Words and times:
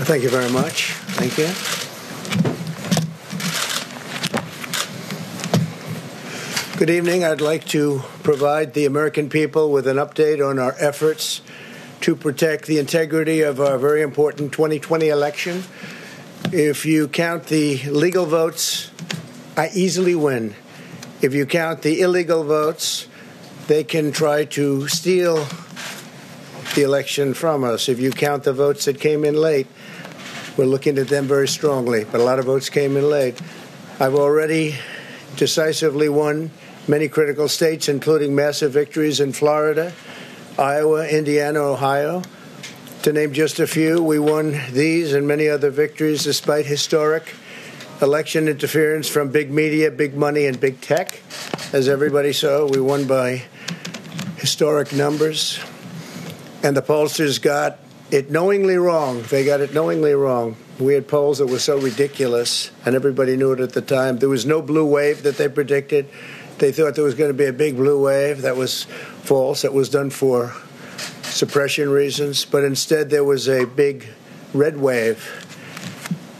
Thank 0.00 0.22
you 0.22 0.30
very 0.30 0.50
much. 0.50 0.92
Thank 1.18 1.36
you. 1.36 1.48
Good 6.78 6.90
evening. 6.90 7.24
I'd 7.24 7.40
like 7.40 7.64
to 7.66 8.02
provide 8.22 8.74
the 8.74 8.86
American 8.86 9.28
people 9.28 9.72
with 9.72 9.88
an 9.88 9.96
update 9.96 10.46
on 10.48 10.60
our 10.60 10.76
efforts 10.78 11.42
to 12.02 12.14
protect 12.14 12.66
the 12.66 12.78
integrity 12.78 13.42
of 13.42 13.60
our 13.60 13.76
very 13.76 14.00
important 14.00 14.52
2020 14.52 15.08
election. 15.08 15.64
If 16.52 16.86
you 16.86 17.08
count 17.08 17.46
the 17.46 17.82
legal 17.90 18.24
votes, 18.24 18.90
I 19.56 19.70
easily 19.74 20.14
win. 20.14 20.54
If 21.20 21.34
you 21.34 21.44
count 21.44 21.82
the 21.82 22.00
illegal 22.00 22.44
votes, 22.44 23.08
they 23.66 23.82
can 23.82 24.12
try 24.12 24.44
to 24.44 24.86
steal 24.86 25.46
the 26.76 26.82
election 26.84 27.34
from 27.34 27.64
us. 27.64 27.88
If 27.88 27.98
you 27.98 28.12
count 28.12 28.44
the 28.44 28.52
votes 28.52 28.84
that 28.84 29.00
came 29.00 29.24
in 29.24 29.34
late, 29.34 29.66
we're 30.58 30.66
looking 30.66 30.98
at 30.98 31.06
them 31.06 31.26
very 31.26 31.46
strongly, 31.46 32.04
but 32.04 32.20
a 32.20 32.24
lot 32.24 32.40
of 32.40 32.46
votes 32.46 32.68
came 32.68 32.96
in 32.96 33.08
late. 33.08 33.40
I've 34.00 34.16
already 34.16 34.74
decisively 35.36 36.08
won 36.08 36.50
many 36.88 37.08
critical 37.08 37.46
states, 37.46 37.88
including 37.88 38.34
massive 38.34 38.72
victories 38.72 39.20
in 39.20 39.32
Florida, 39.32 39.92
Iowa, 40.58 41.06
Indiana, 41.06 41.60
Ohio. 41.60 42.22
To 43.02 43.12
name 43.12 43.32
just 43.32 43.60
a 43.60 43.68
few, 43.68 44.02
we 44.02 44.18
won 44.18 44.60
these 44.72 45.12
and 45.12 45.28
many 45.28 45.48
other 45.48 45.70
victories 45.70 46.24
despite 46.24 46.66
historic 46.66 47.36
election 48.02 48.48
interference 48.48 49.08
from 49.08 49.30
big 49.30 49.52
media, 49.52 49.92
big 49.92 50.16
money, 50.16 50.46
and 50.46 50.58
big 50.58 50.80
tech. 50.80 51.20
As 51.72 51.88
everybody 51.88 52.32
saw, 52.32 52.66
we 52.66 52.80
won 52.80 53.06
by 53.06 53.44
historic 54.38 54.92
numbers. 54.92 55.60
And 56.64 56.76
the 56.76 56.82
pollsters 56.82 57.40
got 57.40 57.78
it 58.10 58.30
knowingly 58.30 58.76
wrong. 58.76 59.22
They 59.22 59.44
got 59.44 59.60
it 59.60 59.74
knowingly 59.74 60.14
wrong. 60.14 60.56
We 60.78 60.94
had 60.94 61.08
polls 61.08 61.38
that 61.38 61.46
were 61.46 61.58
so 61.58 61.78
ridiculous, 61.78 62.70
and 62.86 62.94
everybody 62.94 63.36
knew 63.36 63.52
it 63.52 63.60
at 63.60 63.72
the 63.72 63.82
time. 63.82 64.18
There 64.18 64.28
was 64.28 64.46
no 64.46 64.62
blue 64.62 64.86
wave 64.86 65.22
that 65.24 65.36
they 65.36 65.48
predicted. 65.48 66.08
They 66.58 66.72
thought 66.72 66.94
there 66.94 67.04
was 67.04 67.14
going 67.14 67.30
to 67.30 67.34
be 67.34 67.46
a 67.46 67.52
big 67.52 67.76
blue 67.76 68.04
wave. 68.04 68.42
That 68.42 68.56
was 68.56 68.84
false. 69.22 69.62
That 69.62 69.72
was 69.72 69.88
done 69.88 70.10
for 70.10 70.54
suppression 71.22 71.88
reasons. 71.90 72.44
But 72.44 72.64
instead, 72.64 73.10
there 73.10 73.24
was 73.24 73.48
a 73.48 73.64
big 73.66 74.06
red 74.54 74.78
wave. 74.78 75.44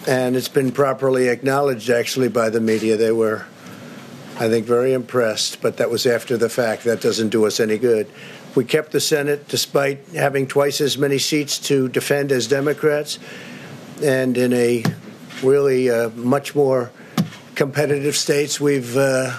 And 0.08 0.36
it's 0.36 0.48
been 0.48 0.72
properly 0.72 1.28
acknowledged, 1.28 1.90
actually, 1.90 2.28
by 2.28 2.48
the 2.48 2.60
media. 2.60 2.96
They 2.96 3.12
were, 3.12 3.46
I 4.36 4.48
think, 4.48 4.66
very 4.66 4.92
impressed. 4.92 5.60
But 5.60 5.76
that 5.76 5.90
was 5.90 6.06
after 6.06 6.36
the 6.36 6.48
fact. 6.48 6.84
That 6.84 7.00
doesn't 7.00 7.28
do 7.28 7.44
us 7.44 7.60
any 7.60 7.76
good. 7.76 8.08
We 8.58 8.64
kept 8.64 8.90
the 8.90 8.98
Senate 9.00 9.46
despite 9.46 10.04
having 10.08 10.48
twice 10.48 10.80
as 10.80 10.98
many 10.98 11.18
seats 11.18 11.58
to 11.68 11.88
defend 11.88 12.32
as 12.32 12.48
Democrats. 12.48 13.20
And 14.02 14.36
in 14.36 14.52
a 14.52 14.82
really 15.44 15.88
uh, 15.88 16.08
much 16.08 16.56
more 16.56 16.90
competitive 17.54 18.16
states, 18.16 18.60
we've 18.60 18.96
uh, 18.96 19.38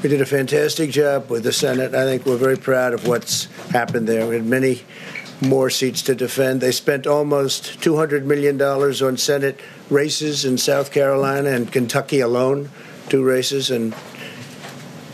we 0.00 0.10
did 0.10 0.20
a 0.20 0.26
fantastic 0.26 0.90
job 0.92 1.28
with 1.28 1.42
the 1.42 1.52
Senate. 1.52 1.92
I 1.92 2.04
think 2.04 2.24
we're 2.24 2.36
very 2.36 2.56
proud 2.56 2.94
of 2.94 3.04
what's 3.04 3.46
happened 3.72 4.06
there. 4.06 4.28
We 4.28 4.36
had 4.36 4.46
many 4.46 4.82
more 5.40 5.68
seats 5.68 6.00
to 6.02 6.14
defend. 6.14 6.60
They 6.60 6.70
spent 6.70 7.04
almost 7.04 7.80
$200 7.80 8.22
million 8.22 8.62
on 8.62 9.16
Senate 9.16 9.58
races 9.90 10.44
in 10.44 10.56
South 10.56 10.92
Carolina 10.92 11.50
and 11.50 11.72
Kentucky 11.72 12.20
alone, 12.20 12.70
two 13.08 13.24
races, 13.24 13.72
and 13.72 13.92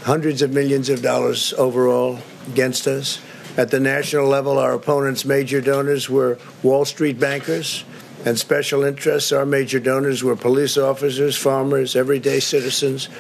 hundreds 0.02 0.42
of 0.42 0.52
millions 0.52 0.91
of 0.91 1.00
dollars 1.00 1.54
overall 1.54 2.19
against 2.46 2.86
us. 2.86 3.22
At 3.58 3.70
the 3.70 3.80
national 3.80 4.26
level, 4.26 4.56
our 4.56 4.72
opponents' 4.72 5.26
major 5.26 5.60
donors 5.60 6.08
were 6.08 6.38
Wall 6.62 6.86
Street 6.86 7.20
bankers 7.20 7.84
and 8.24 8.38
special 8.38 8.82
interests. 8.84 9.32
Our 9.32 9.44
major 9.44 9.80
donors 9.80 10.24
were 10.24 10.36
police 10.36 10.78
officers, 10.78 11.36
farmers, 11.36 11.94
everyday 11.94 12.41
citizens 12.41 13.10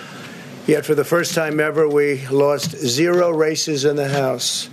Yet, 0.68 0.84
for 0.84 0.94
the 0.94 1.02
first 1.02 1.34
time 1.34 1.60
ever, 1.60 1.88
we 1.88 2.26
lost 2.26 2.72
zero 2.72 3.30
races 3.30 3.86
in 3.86 3.96
the 3.96 4.06
House. 4.06 4.68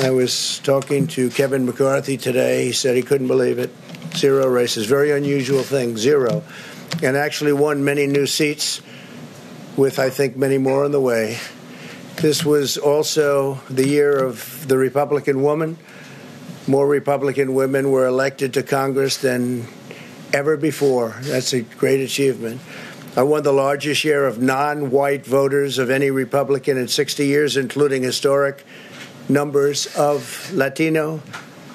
I 0.00 0.10
was 0.10 0.60
talking 0.60 1.08
to 1.08 1.28
Kevin 1.28 1.66
McCarthy 1.66 2.16
today. 2.16 2.66
He 2.66 2.72
said 2.72 2.94
he 2.94 3.02
couldn't 3.02 3.26
believe 3.26 3.58
it. 3.58 3.70
Zero 4.14 4.46
races. 4.46 4.86
Very 4.86 5.10
unusual 5.10 5.64
thing, 5.64 5.96
zero. 5.96 6.44
And 7.02 7.16
actually 7.16 7.52
won 7.52 7.84
many 7.84 8.06
new 8.06 8.28
seats, 8.28 8.80
with, 9.76 9.98
I 9.98 10.08
think, 10.08 10.36
many 10.36 10.56
more 10.56 10.84
on 10.84 10.92
the 10.92 11.00
way. 11.00 11.40
This 12.22 12.44
was 12.44 12.78
also 12.78 13.54
the 13.68 13.84
year 13.84 14.16
of 14.16 14.68
the 14.68 14.78
Republican 14.78 15.42
woman. 15.42 15.76
More 16.68 16.86
Republican 16.86 17.52
women 17.52 17.90
were 17.90 18.06
elected 18.06 18.54
to 18.54 18.62
Congress 18.62 19.16
than 19.16 19.66
ever 20.32 20.56
before. 20.56 21.16
That's 21.22 21.52
a 21.52 21.62
great 21.62 21.98
achievement. 21.98 22.60
I 23.16 23.24
won 23.24 23.42
the 23.42 23.52
largest 23.52 24.02
share 24.02 24.24
of 24.24 24.40
non 24.40 24.92
white 24.92 25.26
voters 25.26 25.78
of 25.78 25.90
any 25.90 26.12
Republican 26.12 26.78
in 26.78 26.86
60 26.86 27.26
years, 27.26 27.56
including 27.56 28.04
historic 28.04 28.64
numbers 29.28 29.88
of 29.96 30.48
Latino, 30.52 31.20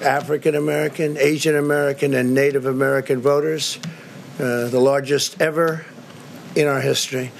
African 0.00 0.54
American, 0.54 1.18
Asian 1.18 1.56
American, 1.56 2.14
and 2.14 2.32
Native 2.32 2.64
American 2.64 3.20
voters, 3.20 3.78
uh, 4.40 4.68
the 4.68 4.80
largest 4.80 5.42
ever 5.42 5.84
in 6.56 6.66
our 6.66 6.80
history. 6.80 7.32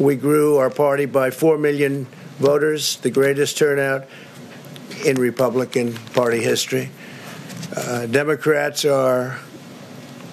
We 0.00 0.16
grew 0.16 0.56
our 0.56 0.70
party 0.70 1.06
by 1.06 1.30
4 1.30 1.56
million 1.56 2.08
voters, 2.40 2.96
the 2.96 3.10
greatest 3.10 3.58
turnout 3.58 4.06
in 5.04 5.16
Republican 5.16 5.92
Party 6.14 6.42
history. 6.42 6.90
Uh, 7.76 8.06
Democrats 8.06 8.84
are 8.86 9.38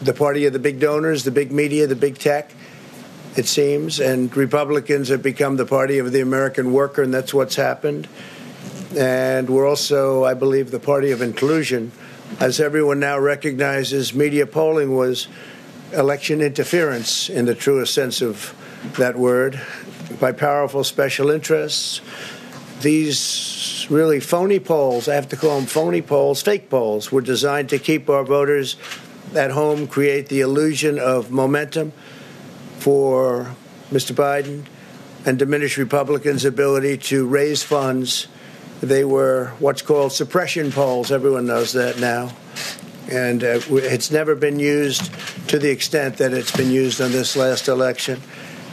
the 0.01 0.13
party 0.13 0.45
of 0.45 0.53
the 0.53 0.59
big 0.59 0.79
donors, 0.79 1.25
the 1.25 1.31
big 1.31 1.51
media, 1.51 1.85
the 1.85 1.95
big 1.95 2.18
tech 2.18 2.51
it 3.35 3.45
seems, 3.45 4.00
and 4.00 4.35
Republicans 4.35 5.09
have 5.09 5.22
become 5.22 5.57
the 5.57 5.66
party 5.66 6.00
of 6.00 6.12
the 6.12 6.22
American 6.22 6.72
worker, 6.72 7.03
and 7.03 7.13
that's 7.13 7.34
what's 7.34 7.56
happened. 7.56 8.07
And 8.97 9.47
we're 9.50 9.68
also, 9.68 10.24
I 10.24 10.34
believe, 10.34 10.72
the 10.72 10.79
party 10.79 11.12
of 11.12 11.22
inclusion. 11.22 11.91
As 12.39 12.59
everyone 12.59 13.00
now 13.00 13.19
recognizes, 13.19 14.13
media 14.13 14.47
polling 14.47 14.95
was 14.95 15.28
election 15.94 16.41
interference 16.41 17.29
in 17.29 17.45
the 17.45 17.53
truest 17.53 17.94
sense 17.94 18.22
of 18.22 18.56
that 18.97 19.18
word 19.18 19.62
by 20.19 20.31
powerful 20.31 20.84
special 20.84 21.29
interests. 21.29 22.01
These 22.81 23.88
really 23.90 24.19
phony 24.19 24.59
polls, 24.59 25.07
I 25.07 25.16
have 25.16 25.29
to 25.29 25.35
call 25.35 25.57
them 25.57 25.66
phony 25.66 26.01
polls, 26.01 26.41
fake 26.41 26.69
polls, 26.69 27.12
were 27.12 27.22
designed 27.22 27.69
to 27.69 27.79
keep 27.79 28.09
our 28.09 28.23
voters 28.23 28.75
at 29.35 29.51
home, 29.51 29.88
create 29.88 30.28
the 30.28 30.41
illusion 30.41 31.00
of 31.00 31.31
momentum 31.31 31.91
for 32.78 33.56
Mr. 33.91 34.13
Biden 34.13 34.66
and 35.25 35.38
diminish 35.38 35.78
Republicans' 35.78 36.45
ability 36.45 36.97
to 36.97 37.28
raise 37.28 37.63
funds. 37.63 38.28
They 38.81 39.03
were 39.03 39.53
what's 39.59 39.81
called 39.81 40.13
suppression 40.13 40.72
polls. 40.72 41.12
Everyone 41.12 41.47
knows 41.47 41.74
that 41.74 42.00
now. 42.00 42.31
And 43.09 43.44
uh, 43.44 43.59
it's 43.69 44.12
never 44.12 44.35
been 44.35 44.59
used 44.59 45.12
to 45.50 45.57
the 45.59 45.69
extent 45.69 46.18
that 46.18 46.34
it's 46.34 46.56
been 46.56 46.72
used 46.72 47.01
on 47.01 47.12
this 47.12 47.35
last 47.35 47.68
election. 47.68 48.22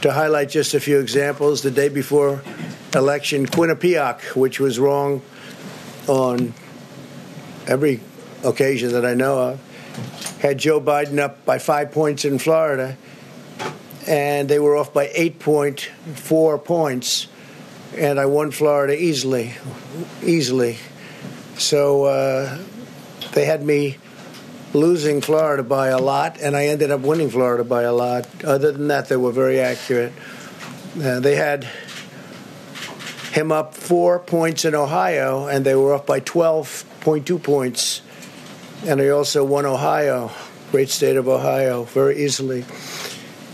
To 0.05 0.13
highlight 0.13 0.49
just 0.49 0.75
a 0.75 0.79
few 0.79 0.99
examples, 0.99 1.63
the 1.63 1.71
day 1.71 1.89
before 1.89 2.43
election, 2.93 3.47
Quinnipiac, 3.47 4.35
which 4.35 4.59
was 4.59 4.77
wrong 4.77 5.23
on 6.05 6.53
every 7.65 8.01
occasion 8.43 8.91
that 8.91 9.03
I 9.03 9.15
know 9.15 9.39
of, 9.39 10.39
had 10.41 10.59
Joe 10.59 10.79
Biden 10.79 11.17
up 11.17 11.43
by 11.43 11.57
five 11.57 11.91
points 11.91 12.23
in 12.23 12.37
Florida 12.37 12.97
and 14.05 14.47
they 14.47 14.59
were 14.59 14.75
off 14.75 14.93
by 14.93 15.07
8.4 15.07 16.63
points, 16.63 17.25
and 17.97 18.19
I 18.19 18.27
won 18.27 18.51
Florida 18.51 18.95
easily, 18.95 19.55
easily. 20.23 20.77
So 21.57 22.03
uh, 22.03 22.59
they 23.33 23.45
had 23.45 23.65
me 23.65 23.97
losing 24.75 25.21
Florida 25.21 25.63
by 25.63 25.87
a 25.87 25.97
lot, 25.97 26.39
and 26.39 26.55
I 26.55 26.67
ended 26.67 26.91
up 26.91 27.01
winning 27.01 27.29
Florida 27.29 27.63
by 27.63 27.83
a 27.83 27.93
lot. 27.93 28.27
Other 28.43 28.71
than 28.71 28.89
that, 28.89 29.09
they 29.09 29.15
were 29.15 29.31
very 29.31 29.59
accurate. 29.59 30.13
Uh, 31.01 31.19
they 31.19 31.35
had 31.35 31.67
him 33.31 33.51
up 33.51 33.73
four 33.73 34.19
points 34.19 34.63
in 34.65 34.75
Ohio, 34.75 35.47
and 35.47 35.65
they 35.65 35.75
were 35.75 35.93
up 35.93 36.05
by 36.05 36.19
12.2 36.19 37.41
points. 37.41 38.01
And 38.85 39.01
I 39.01 39.09
also 39.09 39.43
won 39.43 39.65
Ohio, 39.65 40.31
great 40.71 40.89
state 40.89 41.17
of 41.17 41.27
Ohio, 41.27 41.83
very 41.83 42.23
easily. 42.23 42.65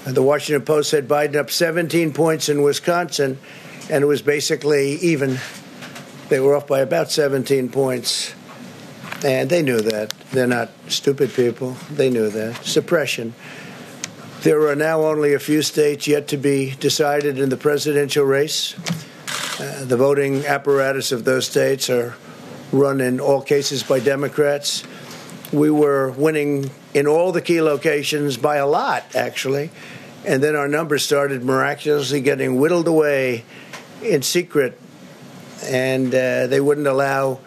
The 0.05 0.21
Washington 0.21 0.65
Post 0.65 0.89
said 0.89 1.07
Biden 1.07 1.35
up 1.35 1.51
17 1.51 2.13
points 2.13 2.49
in 2.49 2.63
Wisconsin, 2.63 3.37
and 3.89 4.03
it 4.03 4.07
was 4.07 4.21
basically 4.21 4.93
even. 4.93 5.39
They 6.29 6.39
were 6.39 6.55
off 6.55 6.67
by 6.67 6.79
about 6.79 7.11
17 7.11 7.69
points. 7.69 8.33
And 9.23 9.49
they 9.49 9.61
knew 9.61 9.81
that. 9.81 10.09
They're 10.31 10.47
not 10.47 10.69
stupid 10.87 11.33
people. 11.33 11.77
They 11.91 12.09
knew 12.09 12.29
that. 12.29 12.65
Suppression. 12.65 13.33
There 14.41 14.67
are 14.67 14.75
now 14.75 15.01
only 15.01 15.35
a 15.35 15.39
few 15.39 15.61
states 15.61 16.07
yet 16.07 16.27
to 16.29 16.37
be 16.37 16.71
decided 16.79 17.37
in 17.37 17.49
the 17.49 17.57
presidential 17.57 18.25
race. 18.25 18.75
Uh, 19.59 19.85
the 19.85 19.97
voting 19.97 20.45
apparatus 20.47 21.11
of 21.11 21.25
those 21.25 21.45
states 21.45 21.89
are 21.89 22.15
run 22.71 23.01
in 23.01 23.19
all 23.19 23.41
cases 23.41 23.83
by 23.83 23.99
Democrats. 23.99 24.83
we 25.51 25.69
were 25.69 26.11
winning 26.11 26.71
in 26.93 27.07
all 27.07 27.31
the 27.31 27.41
key 27.41 27.61
locations 27.61 28.37
by 28.37 28.55
a 28.55 28.65
lot, 28.65 29.03
actually. 29.15 29.69
And 30.25 30.41
then 30.41 30.55
our 30.55 30.67
numbers 30.67 31.03
started 31.03 31.43
miraculously 31.43 32.21
getting 32.21 32.59
whittled 32.59 32.87
away 32.87 33.43
in 34.01 34.21
secret, 34.21 34.79
and 35.65 36.07
uh, 36.13 36.47
they 36.47 36.61
wouldn't 36.61 36.87
allow 36.87 37.39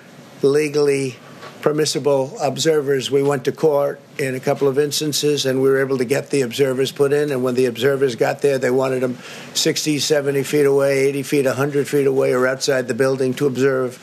legally 0.43 1.17
permissible 1.65 2.37
observers. 2.43 3.11
We 3.11 3.23
went 3.23 3.47
to 3.47 3.53
court 3.53 3.99
in 4.19 4.35
a 4.35 4.41
couple 4.41 4.69
of 4.69 4.79
instances, 4.79 5.47
and 5.47 5.63
we 5.63 5.71
were 5.71 5.81
able 5.81 5.97
to 5.97 6.05
get 6.05 6.29
the 6.29 6.43
observers 6.43 6.93
put 6.93 7.11
in. 7.11 7.33
And 7.33 7.43
when 7.43 7.55
the 7.55 7.65
observers 7.65 8.17
got 8.17 8.43
there, 8.43 8.59
they 8.59 8.71
wanted 8.71 9.01
them 9.01 9.17
60, 9.55 9.99
70 9.99 10.43
feet 10.43 10.67
away, 10.67 11.07
80 11.07 11.23
feet, 11.23 11.47
100 11.47 11.89
feet 11.89 12.07
away, 12.07 12.35
or 12.35 12.47
outside 12.47 12.87
the 12.87 12.93
building 12.93 13.33
to 13.37 13.47
observe 13.47 13.99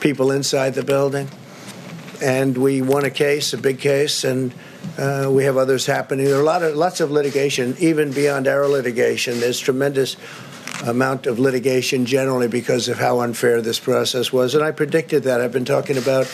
people 0.00 0.30
inside 0.30 0.72
the 0.72 0.82
building. 0.82 1.28
And 2.22 2.56
we 2.56 2.80
won 2.80 3.04
a 3.04 3.10
case, 3.10 3.52
a 3.52 3.58
big 3.58 3.80
case, 3.80 4.24
and 4.24 4.54
uh, 4.96 5.28
we 5.30 5.44
have 5.44 5.58
others 5.58 5.84
happening. 5.84 6.24
There 6.24 6.38
are 6.38 6.40
a 6.40 6.42
lot 6.42 6.62
of 6.62 6.74
lots 6.74 7.00
of 7.02 7.10
litigation, 7.10 7.76
even 7.80 8.12
beyond 8.12 8.48
our 8.48 8.66
litigation. 8.66 9.40
There's 9.40 9.60
tremendous 9.60 10.16
amount 10.86 11.26
of 11.26 11.38
litigation 11.38 12.06
generally 12.06 12.48
because 12.48 12.88
of 12.88 12.98
how 12.98 13.20
unfair 13.20 13.60
this 13.60 13.78
process 13.78 14.32
was, 14.32 14.54
and 14.54 14.64
I 14.64 14.70
predicted 14.70 15.24
that. 15.24 15.42
I've 15.42 15.52
been 15.52 15.66
talking 15.66 15.98
about 15.98 16.26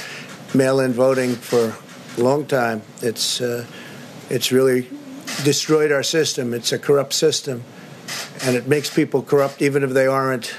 mail-in 0.54 0.92
voting 0.92 1.34
for 1.34 1.76
a 2.16 2.20
long 2.20 2.46
time. 2.46 2.82
It's 3.02 3.40
uh, 3.40 3.66
it's 4.28 4.52
really 4.52 4.88
destroyed 5.44 5.92
our 5.92 6.02
system. 6.02 6.54
It's 6.54 6.72
a 6.72 6.78
corrupt 6.78 7.12
system, 7.12 7.62
and 8.42 8.56
it 8.56 8.66
makes 8.66 8.92
people 8.92 9.22
corrupt 9.22 9.62
even 9.62 9.82
if 9.82 9.90
they 9.90 10.06
aren't 10.06 10.54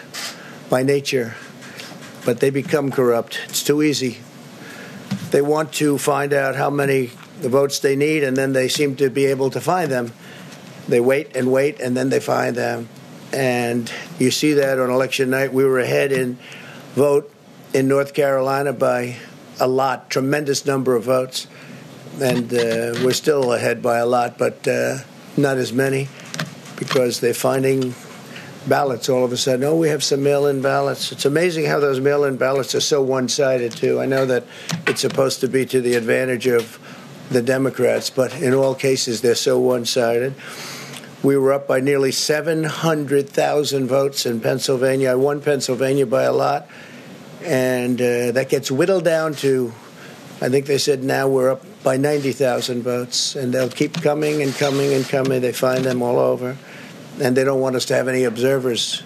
by 0.69 0.83
nature. 0.83 1.35
But 2.25 2.39
they 2.39 2.49
become 2.51 2.91
corrupt. 2.91 3.39
It's 3.45 3.63
too 3.63 3.81
easy. 3.81 4.19
They 5.31 5.41
want 5.41 5.73
to 5.73 5.97
find 5.97 6.33
out 6.33 6.55
how 6.55 6.69
many 6.69 7.11
the 7.41 7.49
votes 7.49 7.79
they 7.79 7.95
need, 7.95 8.23
and 8.23 8.37
then 8.37 8.53
they 8.53 8.67
seem 8.67 8.95
to 8.97 9.09
be 9.09 9.25
able 9.25 9.49
to 9.49 9.59
find 9.59 9.91
them. 9.91 10.13
They 10.87 10.99
wait 10.99 11.35
and 11.35 11.51
wait, 11.51 11.79
and 11.79 11.97
then 11.97 12.09
they 12.09 12.19
find 12.19 12.55
them. 12.55 12.89
And 13.33 13.91
you 14.19 14.29
see 14.29 14.53
that 14.53 14.77
on 14.77 14.89
election 14.89 15.29
night. 15.29 15.53
We 15.53 15.65
were 15.65 15.79
ahead 15.79 16.11
in 16.11 16.37
vote 16.95 17.33
in 17.73 17.87
North 17.87 18.13
Carolina 18.13 18.73
by 18.73 19.15
a 19.61 19.67
lot, 19.67 20.09
tremendous 20.09 20.65
number 20.65 20.95
of 20.95 21.03
votes. 21.03 21.47
And 22.19 22.53
uh, 22.53 22.99
we're 23.05 23.13
still 23.13 23.53
ahead 23.53 23.81
by 23.81 23.99
a 23.99 24.05
lot, 24.05 24.37
but 24.37 24.67
uh, 24.67 24.97
not 25.37 25.57
as 25.57 25.71
many 25.71 26.09
because 26.75 27.21
they're 27.21 27.33
finding 27.33 27.93
ballots 28.67 29.07
all 29.07 29.23
of 29.23 29.31
a 29.31 29.37
sudden. 29.37 29.63
Oh, 29.63 29.75
we 29.75 29.89
have 29.89 30.03
some 30.03 30.23
mail 30.23 30.47
in 30.47 30.61
ballots. 30.61 31.11
It's 31.11 31.25
amazing 31.25 31.65
how 31.65 31.79
those 31.79 31.99
mail 31.99 32.23
in 32.23 32.37
ballots 32.37 32.75
are 32.75 32.81
so 32.81 33.01
one 33.01 33.29
sided, 33.29 33.71
too. 33.71 34.01
I 34.01 34.07
know 34.07 34.25
that 34.25 34.43
it's 34.87 35.01
supposed 35.01 35.39
to 35.41 35.47
be 35.47 35.65
to 35.67 35.79
the 35.79 35.95
advantage 35.95 36.47
of 36.47 36.79
the 37.29 37.41
Democrats, 37.41 38.09
but 38.09 38.35
in 38.41 38.53
all 38.53 38.75
cases, 38.75 39.21
they're 39.21 39.35
so 39.35 39.57
one 39.59 39.85
sided. 39.85 40.35
We 41.23 41.37
were 41.37 41.53
up 41.53 41.67
by 41.67 41.79
nearly 41.79 42.11
700,000 42.11 43.87
votes 43.87 44.25
in 44.25 44.41
Pennsylvania. 44.41 45.11
I 45.11 45.15
won 45.15 45.41
Pennsylvania 45.41 46.05
by 46.05 46.23
a 46.23 46.33
lot, 46.33 46.67
and 47.43 47.99
uh, 47.99 48.31
that 48.31 48.49
gets 48.49 48.71
whittled 48.71 49.03
down 49.03 49.33
to, 49.35 49.73
I 50.41 50.49
think 50.49 50.65
they 50.65 50.77
said 50.77 51.03
now 51.03 51.27
we're 51.27 51.51
up 51.51 51.63
by 51.83 51.97
90,000 51.97 52.83
votes, 52.83 53.35
and 53.35 53.53
they'll 53.53 53.69
keep 53.69 54.01
coming 54.01 54.41
and 54.41 54.53
coming 54.53 54.93
and 54.93 55.07
coming. 55.07 55.41
They 55.41 55.51
find 55.51 55.83
them 55.83 56.01
all 56.01 56.19
over, 56.19 56.57
and 57.19 57.35
they 57.35 57.43
don't 57.43 57.59
want 57.59 57.75
us 57.75 57.85
to 57.85 57.95
have 57.95 58.07
any 58.07 58.23
observers. 58.23 59.03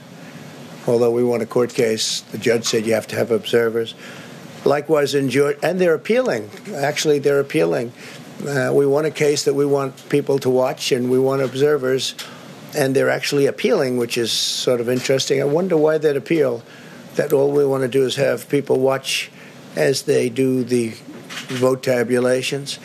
Although 0.88 1.12
we 1.12 1.24
won 1.24 1.42
a 1.42 1.46
court 1.46 1.74
case, 1.74 2.22
the 2.22 2.38
judge 2.38 2.66
said 2.66 2.86
you 2.86 2.94
have 2.94 3.08
to 3.08 3.16
have 3.16 3.32
observers. 3.32 3.96
Likewise 4.66 5.16
in 5.16 5.30
Georgia, 5.30 5.60
and 5.64 5.80
they're 5.80 5.94
appealing. 5.94 6.50
Actually, 6.74 7.20
they're 7.20 7.40
appealing. 7.40 7.92
Uh, 8.48 8.72
we 8.74 8.86
won 8.86 9.06
a 9.06 9.12
case 9.12 9.46
that 9.46 9.54
we 9.54 9.66
want 9.66 10.10
people 10.10 10.38
to 10.40 10.50
watch, 10.50 10.92
and 10.92 11.10
we 11.10 11.18
want 11.18 11.42
observers, 11.42 12.16
and 12.76 12.96
they're 12.96 13.10
actually 13.10 13.46
appealing, 13.46 13.98
which 13.98 14.18
is 14.18 14.32
sort 14.32 14.82
of 14.82 14.90
interesting. 14.90 15.42
I 15.42 15.46
wonder 15.46 15.78
why 15.78 15.98
that 15.98 16.18
appeal. 16.18 16.64
That 17.16 17.34
all 17.34 17.52
we 17.52 17.66
want 17.66 17.84
to 17.84 17.88
do 17.88 18.04
is 18.06 18.16
have 18.16 18.50
people 18.50 18.80
watch 18.80 19.32
as 19.76 20.04
they 20.04 20.30
do 20.30 20.64
the 20.64 20.94
vote 21.48 21.84
tabulations. 21.84 22.80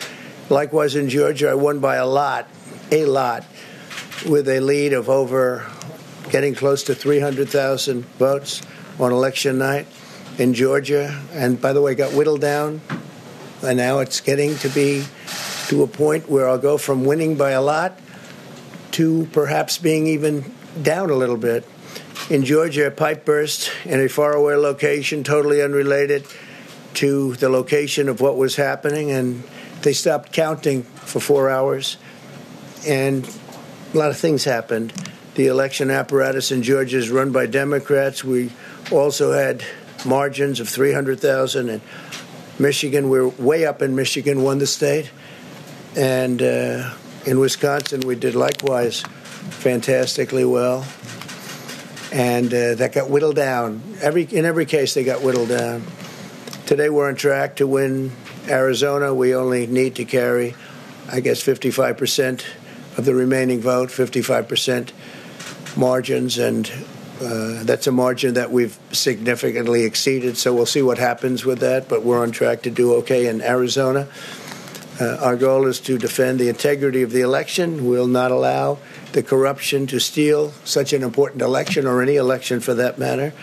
Likewise 0.49 0.95
in 0.95 1.09
Georgia, 1.09 1.49
I 1.49 1.53
won 1.53 1.79
by 1.79 1.95
a 1.95 2.05
lot, 2.05 2.47
a 2.91 3.05
lot, 3.05 3.45
with 4.27 4.47
a 4.47 4.59
lead 4.59 4.93
of 4.93 5.09
over 5.09 5.69
getting 6.29 6.55
close 6.55 6.83
to 6.83 6.95
300,000 6.95 8.05
votes 8.17 8.61
on 8.99 9.11
election 9.11 9.57
night 9.57 9.87
in 10.37 10.53
Georgia, 10.53 11.21
and 11.33 11.59
by 11.59 11.73
the 11.73 11.81
way, 11.81 11.95
got 11.95 12.13
whittled 12.13 12.41
down, 12.41 12.81
and 13.63 13.77
now 13.77 13.99
it's 13.99 14.21
getting 14.21 14.55
to 14.57 14.69
be 14.69 15.05
to 15.67 15.83
a 15.83 15.87
point 15.87 16.29
where 16.29 16.47
I'll 16.47 16.57
go 16.57 16.77
from 16.77 17.05
winning 17.05 17.35
by 17.35 17.51
a 17.51 17.61
lot 17.61 17.99
to 18.91 19.27
perhaps 19.31 19.77
being 19.77 20.07
even 20.07 20.53
down 20.81 21.09
a 21.09 21.15
little 21.15 21.37
bit. 21.37 21.65
In 22.31 22.45
Georgia, 22.45 22.87
a 22.87 22.91
pipe 22.91 23.25
burst 23.25 23.69
in 23.83 23.99
a 23.99 24.07
faraway 24.07 24.55
location, 24.55 25.21
totally 25.21 25.61
unrelated 25.61 26.25
to 26.93 27.35
the 27.35 27.49
location 27.49 28.07
of 28.07 28.21
what 28.21 28.37
was 28.37 28.55
happening, 28.55 29.11
and 29.11 29.43
they 29.81 29.91
stopped 29.91 30.31
counting 30.31 30.83
for 30.83 31.19
four 31.19 31.49
hours, 31.49 31.97
and 32.87 33.29
a 33.93 33.97
lot 33.97 34.11
of 34.11 34.17
things 34.17 34.45
happened. 34.45 34.93
The 35.35 35.47
election 35.47 35.91
apparatus 35.91 36.53
in 36.53 36.63
Georgia 36.63 36.99
is 36.99 37.09
run 37.09 37.33
by 37.33 37.47
Democrats. 37.47 38.23
We 38.23 38.51
also 38.93 39.33
had 39.33 39.65
margins 40.05 40.61
of 40.61 40.69
300,000. 40.69 41.67
And 41.67 41.81
Michigan, 42.57 43.09
we're 43.09 43.27
way 43.27 43.65
up 43.65 43.81
in 43.81 43.93
Michigan, 43.93 44.41
won 44.41 44.59
the 44.59 44.67
state. 44.67 45.11
And 45.97 46.41
uh, 46.41 46.93
in 47.25 47.39
Wisconsin, 47.39 47.99
we 48.07 48.15
did 48.15 48.35
likewise 48.35 49.01
fantastically 49.01 50.45
well. 50.45 50.85
And 52.11 52.53
uh, 52.53 52.75
that 52.75 52.91
got 52.93 53.09
whittled 53.09 53.37
down. 53.37 53.81
Every, 54.01 54.23
in 54.23 54.45
every 54.45 54.65
case, 54.65 54.93
they 54.93 55.03
got 55.03 55.21
whittled 55.21 55.49
down. 55.49 55.85
Today, 56.65 56.89
we're 56.89 57.07
on 57.07 57.15
track 57.15 57.57
to 57.57 57.67
win 57.67 58.11
Arizona. 58.47 59.13
We 59.13 59.33
only 59.33 59.67
need 59.67 59.95
to 59.95 60.05
carry, 60.05 60.55
I 61.09 61.21
guess, 61.21 61.41
55% 61.41 62.43
of 62.97 63.05
the 63.05 63.15
remaining 63.15 63.61
vote, 63.61 63.89
55% 63.89 64.91
margins, 65.77 66.37
and 66.37 66.69
uh, 67.21 67.63
that's 67.63 67.87
a 67.87 67.91
margin 67.91 68.33
that 68.33 68.51
we've 68.51 68.77
significantly 68.91 69.83
exceeded, 69.83 70.37
so 70.37 70.53
we'll 70.53 70.65
see 70.65 70.81
what 70.81 70.97
happens 70.97 71.45
with 71.45 71.59
that, 71.59 71.87
but 71.87 72.03
we're 72.03 72.21
on 72.21 72.31
track 72.31 72.63
to 72.63 72.71
do 72.71 72.93
okay 72.95 73.27
in 73.27 73.41
Arizona. 73.41 74.07
Uh, 74.99 75.17
our 75.21 75.35
goal 75.35 75.67
is 75.67 75.79
to 75.79 75.97
defend 75.97 76.39
the 76.39 76.49
integrity 76.49 77.01
of 77.01 77.11
the 77.11 77.21
election. 77.21 77.87
We'll 77.87 78.07
not 78.07 78.31
allow 78.31 78.77
the 79.13 79.23
corruption 79.23 79.87
to 79.87 79.99
steal 79.99 80.51
such 80.63 80.93
an 80.93 81.01
important 81.01 81.41
election 81.41 81.87
or 81.87 82.01
any 82.01 82.17
election 82.17 82.59
for 82.59 82.73
that 82.75 82.99
matter. 82.99 83.33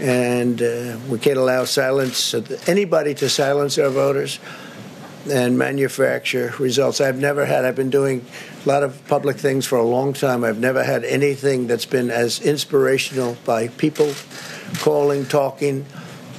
And 0.00 0.62
uh, 0.62 0.98
we 1.08 1.18
can't 1.18 1.38
allow 1.38 1.64
silence 1.64 2.34
anybody 2.68 3.14
to 3.14 3.28
silence 3.28 3.78
our 3.78 3.90
voters 3.90 4.38
and 5.30 5.58
manufacture 5.58 6.54
results. 6.58 7.00
I've 7.00 7.18
never 7.18 7.44
had, 7.44 7.64
I've 7.64 7.76
been 7.76 7.90
doing 7.90 8.24
a 8.64 8.68
lot 8.68 8.82
of 8.82 9.06
public 9.08 9.36
things 9.36 9.66
for 9.66 9.76
a 9.76 9.82
long 9.82 10.14
time. 10.14 10.44
I've 10.44 10.58
never 10.58 10.82
had 10.82 11.04
anything 11.04 11.66
that's 11.66 11.86
been 11.86 12.10
as 12.10 12.40
inspirational 12.40 13.36
by 13.44 13.68
people 13.68 14.14
calling, 14.78 15.26
talking, 15.26 15.84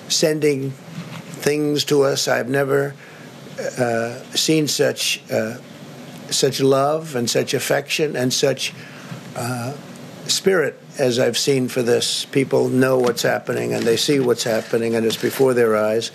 sending 0.07 0.71
things 0.71 1.85
to 1.85 2.03
us. 2.03 2.27
I've 2.27 2.49
never 2.49 2.95
uh, 3.59 4.23
seen 4.35 4.67
such 4.67 5.21
uh, 5.31 5.57
such 6.29 6.61
love 6.61 7.15
and 7.15 7.29
such 7.29 7.53
affection 7.53 8.15
and 8.15 8.33
such 8.33 8.73
uh, 9.35 9.73
spirit 10.27 10.79
as 10.97 11.19
I've 11.19 11.37
seen 11.37 11.67
for 11.67 11.81
this. 11.81 12.25
People 12.25 12.69
know 12.69 12.97
what's 12.99 13.23
happening 13.23 13.73
and 13.73 13.83
they 13.83 13.97
see 13.97 14.19
what's 14.19 14.43
happening 14.43 14.95
and 14.95 15.05
it's 15.05 15.17
before 15.17 15.53
their 15.53 15.75
eyes. 15.75 16.11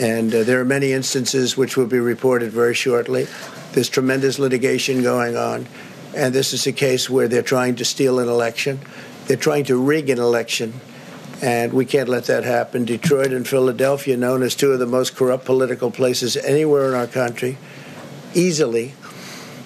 And 0.00 0.34
uh, 0.34 0.42
there 0.42 0.60
are 0.60 0.64
many 0.64 0.92
instances 0.92 1.56
which 1.56 1.76
will 1.76 1.86
be 1.86 1.98
reported 1.98 2.50
very 2.50 2.74
shortly. 2.74 3.26
There's 3.72 3.88
tremendous 3.88 4.38
litigation 4.38 5.02
going 5.02 5.36
on. 5.36 5.66
And 6.14 6.34
this 6.34 6.52
is 6.52 6.66
a 6.66 6.72
case 6.72 7.10
where 7.10 7.28
they're 7.28 7.42
trying 7.42 7.76
to 7.76 7.84
steal 7.84 8.18
an 8.18 8.28
election. 8.28 8.80
They're 9.26 9.36
trying 9.36 9.64
to 9.64 9.76
rig 9.76 10.08
an 10.08 10.18
election. 10.18 10.80
And 11.42 11.72
we 11.72 11.84
can't 11.84 12.08
let 12.08 12.24
that 12.24 12.44
happen. 12.44 12.84
Detroit 12.84 13.32
and 13.32 13.46
Philadelphia, 13.46 14.16
known 14.16 14.42
as 14.42 14.54
two 14.54 14.72
of 14.72 14.78
the 14.78 14.86
most 14.86 15.14
corrupt 15.14 15.44
political 15.44 15.90
places 15.90 16.36
anywhere 16.36 16.88
in 16.88 16.94
our 16.94 17.06
country, 17.06 17.58
easily 18.34 18.94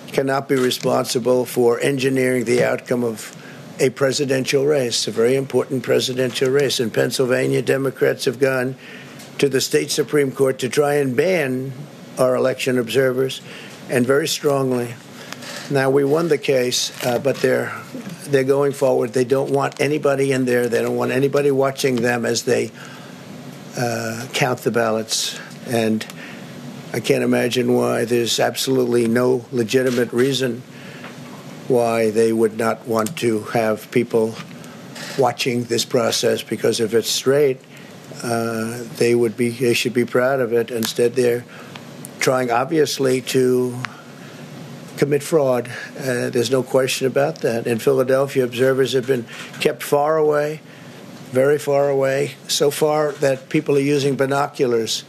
cannot 0.09 0.49
be 0.49 0.57
responsible 0.57 1.45
for 1.45 1.79
engineering 1.81 2.45
the 2.45 2.65
outcome 2.65 3.05
of 3.05 3.37
a 3.79 3.91
presidential 3.91 4.67
race, 4.67 5.07
a 5.07 5.11
very 5.11 5.37
important 5.37 5.83
presidential 5.83 6.51
race. 6.51 6.81
In 6.81 6.91
Pennsylvania, 6.91 7.63
Democrats 7.63 8.27
have 8.27 8.39
gone 8.39 8.75
to 9.39 9.49
the 9.49 9.61
state 9.61 9.91
Supreme 9.91 10.33
Court 10.33 10.59
to 10.59 10.69
try 10.69 10.95
and 10.95 11.17
ban 11.17 11.73
our 12.19 12.35
election 12.35 12.79
observers, 12.79 13.41
and 13.89 14.07
very 14.07 14.29
strongly. 14.29 14.95
Now 15.71 15.89
we 15.89 16.05
won 16.05 16.29
the 16.29 16.37
case, 16.37 16.93
uh, 17.07 17.19
but 17.19 17.37
they're 17.37 17.73
they're 18.31 18.45
going 18.45 18.73
forward. 18.73 19.13
They 19.13 19.25
don't 19.25 19.51
want 19.51 19.81
anybody 19.81 20.33
in 20.33 20.45
there. 20.45 20.69
They 20.69 20.83
don't 20.83 20.97
want 20.97 21.13
anybody 21.13 21.51
watching 21.51 21.97
them 21.97 22.25
as 22.25 22.45
they 22.45 22.71
uh, 23.77 24.27
count 24.33 24.61
the 24.61 24.71
ballots. 24.71 25.39
And 25.67 26.07
I 26.93 27.01
can't 27.01 27.23
imagine 27.23 27.75
why 27.75 28.05
there's 28.05 28.41
absolutely 28.41 29.07
no 29.07 29.45
legitimate 29.53 30.13
reason 30.13 30.63
why 31.69 32.11
they 32.11 32.33
would 32.33 32.59
not 32.59 32.87
want 32.87 33.17
to 33.19 33.43
have 33.43 33.89
people 33.93 34.35
watching 35.17 35.65
this 35.65 35.85
process 35.85 36.43
because 36.43 36.81
if 36.81 36.93
it's 36.95 37.09
straight, 37.09 37.61
uh, 38.25 38.83
they 38.97 39.15
would 39.15 39.37
be 39.37 39.51
they 39.51 39.73
should 39.73 39.95
be 39.95 40.05
proud 40.05 40.41
of 40.41 40.53
it. 40.53 40.71
Instead, 40.71 41.15
they're 41.15 41.45
trying 42.19 42.51
obviously 42.51 43.21
to 43.21 43.81
commit 45.01 45.23
fraud. 45.23 45.67
Uh, 45.99 46.29
there's 46.29 46.51
no 46.51 46.63
question 46.63 47.07
about 47.07 47.37
that. 47.37 47.67
In 47.67 47.79
Philadelphia, 47.79 48.45
observers 48.45 48.93
have 48.93 49.07
been 49.07 49.25
kept 49.59 49.83
far 49.83 50.19
away, 50.19 50.61
very 51.31 51.59
far 51.59 51.89
away, 51.89 52.33
so 52.49 52.71
far 52.71 53.13
that 53.13 53.49
people 53.49 53.79
are 53.79 53.81
using 53.97 54.15
binoculars 54.15 55.05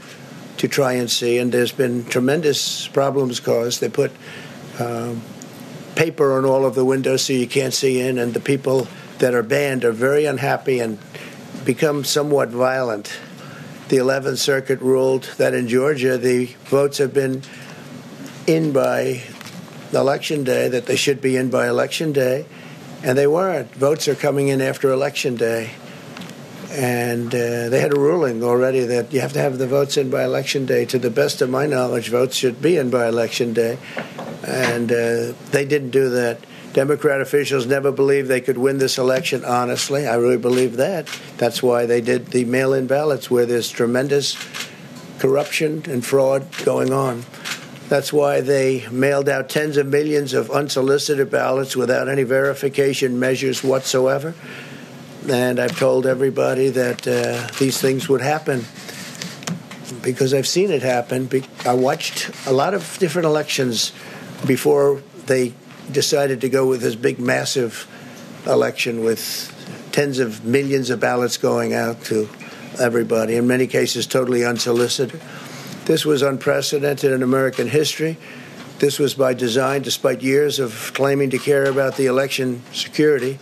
to 0.55 0.69
try 0.69 0.93
and 0.93 1.11
see. 1.11 1.37
And 1.39 1.51
there's 1.51 1.73
been 1.73 2.05
tremendous 2.05 2.87
problems 2.87 3.41
caused. 3.41 3.81
They 3.81 3.89
put 3.89 4.13
um, 4.79 5.21
paper 5.95 6.37
on 6.37 6.45
all 6.45 6.65
of 6.65 6.73
the 6.73 6.85
windows 6.85 7.25
so 7.25 7.33
you 7.33 7.45
can't 7.45 7.73
see 7.73 7.99
in, 7.99 8.17
and 8.17 8.33
the 8.33 8.39
people 8.39 8.87
that 9.17 9.33
are 9.33 9.43
banned 9.43 9.83
are 9.83 9.91
very 9.91 10.23
unhappy 10.23 10.79
and 10.79 10.99
become 11.65 12.05
somewhat 12.05 12.47
violent. 12.47 13.19
The 13.89 13.97
11th 13.97 14.37
Circuit 14.37 14.79
ruled 14.79 15.23
that 15.35 15.53
in 15.53 15.67
Georgia 15.67 16.17
the 16.17 16.45
votes 16.63 16.99
have 16.99 17.13
been 17.13 17.41
in 18.47 18.71
by 18.71 19.21
election 19.93 20.43
day, 20.43 20.67
that 20.69 20.85
they 20.85 20.95
should 20.95 21.21
be 21.21 21.35
in 21.35 21.49
by 21.49 21.67
election 21.67 22.11
day, 22.11 22.45
and 23.03 23.17
they 23.17 23.27
weren't. 23.27 23.73
Votes 23.75 24.07
are 24.07 24.15
coming 24.15 24.47
in 24.47 24.61
after 24.61 24.91
election 24.91 25.35
day. 25.35 25.71
And 26.71 27.27
uh, 27.35 27.67
they 27.67 27.81
had 27.81 27.93
a 27.93 27.99
ruling 27.99 28.43
already 28.43 28.85
that 28.85 29.11
you 29.11 29.19
have 29.19 29.33
to 29.33 29.39
have 29.39 29.57
the 29.57 29.67
votes 29.67 29.97
in 29.97 30.09
by 30.09 30.23
election 30.23 30.65
day. 30.65 30.85
To 30.85 30.97
the 30.97 31.09
best 31.09 31.41
of 31.41 31.49
my 31.49 31.65
knowledge, 31.65 32.07
votes 32.07 32.37
should 32.37 32.61
be 32.61 32.77
in 32.77 32.89
by 32.89 33.09
election 33.09 33.51
day. 33.51 33.77
And 34.47 34.89
uh, 34.89 35.33
they 35.51 35.65
didn't 35.65 35.89
do 35.89 36.09
that. 36.11 36.39
Democrat 36.71 37.19
officials 37.19 37.65
never 37.65 37.91
believed 37.91 38.29
they 38.29 38.39
could 38.39 38.57
win 38.57 38.77
this 38.77 38.97
election 38.97 39.43
honestly. 39.43 40.07
I 40.07 40.15
really 40.15 40.37
believe 40.37 40.77
that. 40.77 41.09
That's 41.35 41.61
why 41.61 41.85
they 41.85 41.99
did 41.99 42.27
the 42.27 42.45
mail 42.45 42.73
in 42.73 42.87
ballots, 42.87 43.29
where 43.29 43.45
there's 43.45 43.69
tremendous 43.69 44.37
corruption 45.19 45.83
and 45.89 46.05
fraud 46.05 46.47
going 46.63 46.93
on. 46.93 47.25
That's 47.91 48.13
why 48.13 48.39
they 48.39 48.87
mailed 48.87 49.27
out 49.27 49.49
tens 49.49 49.75
of 49.75 49.85
millions 49.85 50.33
of 50.33 50.49
unsolicited 50.49 51.29
ballots 51.29 51.75
without 51.75 52.07
any 52.07 52.23
verification 52.23 53.19
measures 53.19 53.65
whatsoever. 53.65 54.33
And 55.27 55.59
I've 55.59 55.77
told 55.77 56.05
everybody 56.05 56.69
that 56.69 57.05
uh, 57.05 57.49
these 57.59 57.81
things 57.81 58.07
would 58.07 58.21
happen 58.21 58.63
because 60.01 60.33
I've 60.33 60.47
seen 60.47 60.71
it 60.71 60.83
happen. 60.83 61.29
I 61.65 61.73
watched 61.73 62.31
a 62.47 62.53
lot 62.53 62.73
of 62.73 62.97
different 62.97 63.25
elections 63.25 63.91
before 64.47 65.03
they 65.25 65.53
decided 65.91 66.39
to 66.39 66.49
go 66.49 66.65
with 66.67 66.79
this 66.79 66.95
big, 66.95 67.19
massive 67.19 67.89
election 68.47 69.03
with 69.03 69.51
tens 69.91 70.19
of 70.19 70.45
millions 70.45 70.91
of 70.91 71.01
ballots 71.01 71.35
going 71.35 71.73
out 71.73 72.01
to 72.05 72.29
everybody, 72.79 73.35
in 73.35 73.47
many 73.47 73.67
cases 73.67 74.07
totally 74.07 74.45
unsolicited. 74.45 75.19
This 75.85 76.05
was 76.05 76.21
unprecedented 76.21 77.11
in 77.11 77.23
American 77.23 77.67
history. 77.67 78.17
This 78.79 78.99
was 78.99 79.13
by 79.13 79.33
design, 79.33 79.81
despite 79.81 80.21
years 80.21 80.59
of 80.59 80.91
claiming 80.93 81.29
to 81.31 81.37
care 81.37 81.65
about 81.65 81.97
the 81.97 82.05
election 82.05 82.63
security. 82.73 83.39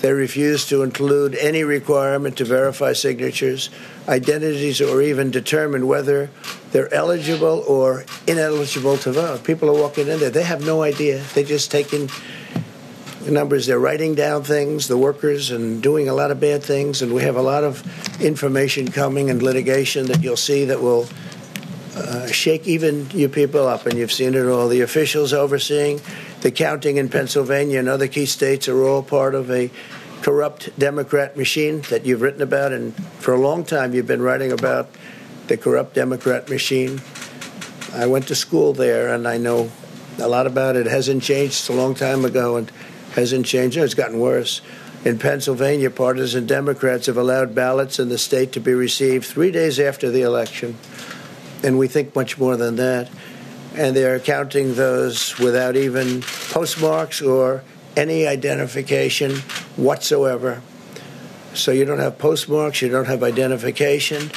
They 0.00 0.12
refused 0.12 0.68
to 0.70 0.82
include 0.82 1.34
any 1.34 1.62
requirement 1.62 2.38
to 2.38 2.44
verify 2.44 2.94
signatures, 2.94 3.68
identities, 4.08 4.80
or 4.80 5.02
even 5.02 5.30
determine 5.30 5.86
whether 5.86 6.30
they're 6.72 6.92
eligible 6.92 7.64
or 7.68 8.04
ineligible 8.26 8.96
to 8.98 9.12
vote. 9.12 9.44
People 9.44 9.68
are 9.68 9.78
walking 9.78 10.08
in 10.08 10.18
there, 10.20 10.30
they 10.30 10.44
have 10.44 10.64
no 10.64 10.82
idea. 10.82 11.22
They're 11.34 11.44
just 11.44 11.70
taking 11.70 12.08
numbers. 13.28 13.66
They're 13.66 13.78
writing 13.78 14.14
down 14.14 14.44
things, 14.44 14.88
the 14.88 14.96
workers, 14.96 15.50
and 15.50 15.82
doing 15.82 16.08
a 16.08 16.14
lot 16.14 16.30
of 16.30 16.40
bad 16.40 16.62
things. 16.62 17.02
And 17.02 17.12
we 17.12 17.22
have 17.22 17.36
a 17.36 17.42
lot 17.42 17.64
of 17.64 17.82
information 18.22 18.90
coming 18.90 19.30
and 19.30 19.42
litigation 19.42 20.06
that 20.06 20.22
you'll 20.22 20.36
see 20.36 20.64
that 20.66 20.80
will 20.80 21.08
uh, 21.96 22.26
shake 22.28 22.66
even 22.66 23.08
you 23.10 23.28
people 23.28 23.66
up, 23.66 23.86
and 23.86 23.98
you've 23.98 24.12
seen 24.12 24.34
it 24.34 24.46
all. 24.46 24.68
The 24.68 24.80
officials 24.80 25.32
overseeing 25.32 26.00
the 26.40 26.50
counting 26.50 26.96
in 26.96 27.08
Pennsylvania 27.08 27.78
and 27.78 27.88
other 27.88 28.08
key 28.08 28.26
states 28.26 28.68
are 28.68 28.82
all 28.84 29.02
part 29.02 29.34
of 29.34 29.50
a 29.50 29.70
corrupt 30.22 30.78
Democrat 30.78 31.36
machine 31.36 31.80
that 31.90 32.06
you've 32.06 32.22
written 32.22 32.42
about, 32.42 32.72
and 32.72 32.94
for 32.94 33.34
a 33.34 33.38
long 33.38 33.64
time 33.64 33.94
you've 33.94 34.06
been 34.06 34.22
writing 34.22 34.52
about 34.52 34.88
the 35.48 35.56
corrupt 35.56 35.94
Democrat 35.94 36.48
machine. 36.48 37.00
I 37.92 38.06
went 38.06 38.28
to 38.28 38.34
school 38.34 38.72
there, 38.72 39.12
and 39.12 39.26
I 39.26 39.38
know 39.38 39.70
a 40.18 40.28
lot 40.28 40.46
about 40.46 40.76
it. 40.76 40.86
It 40.86 40.90
hasn't 40.90 41.22
changed. 41.22 41.54
It's 41.54 41.68
a 41.68 41.72
long 41.72 41.94
time 41.94 42.24
ago, 42.24 42.56
and 42.56 42.70
hasn't 43.14 43.46
changed. 43.46 43.76
It's 43.76 43.94
gotten 43.94 44.20
worse. 44.20 44.60
In 45.04 45.18
Pennsylvania, 45.18 45.90
partisan 45.90 46.46
Democrats 46.46 47.06
have 47.06 47.16
allowed 47.16 47.54
ballots 47.54 47.98
in 47.98 48.10
the 48.10 48.18
state 48.18 48.52
to 48.52 48.60
be 48.60 48.74
received 48.74 49.24
three 49.24 49.50
days 49.50 49.80
after 49.80 50.10
the 50.10 50.22
election 50.22 50.76
and 51.62 51.78
we 51.78 51.88
think 51.88 52.14
much 52.14 52.38
more 52.38 52.56
than 52.56 52.76
that. 52.76 53.10
And 53.74 53.94
they're 53.94 54.18
counting 54.18 54.74
those 54.74 55.38
without 55.38 55.76
even 55.76 56.22
postmarks 56.22 57.22
or 57.22 57.62
any 57.96 58.26
identification 58.26 59.36
whatsoever. 59.76 60.62
So 61.54 61.72
you 61.72 61.84
don't 61.84 61.98
have 61.98 62.18
postmarks, 62.18 62.82
you 62.82 62.88
don't 62.88 63.06
have 63.06 63.22
identification. 63.22 64.30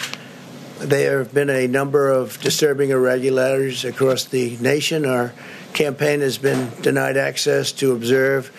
There 0.80 1.20
have 1.20 1.34
been 1.34 1.50
a 1.50 1.68
number 1.68 2.10
of 2.10 2.40
disturbing 2.42 2.90
irregularities 2.90 3.86
across 3.86 4.26
the 4.26 4.58
nation. 4.58 5.06
Our 5.06 5.34
campaign 5.74 6.22
has 6.22 6.38
been 6.38 6.72
denied 6.82 7.16
access 7.16 7.72
to 7.74 7.94
observe 7.94 8.52